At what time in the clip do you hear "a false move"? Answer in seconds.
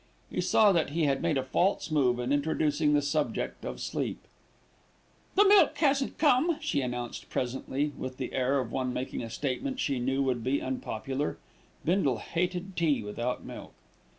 1.37-2.17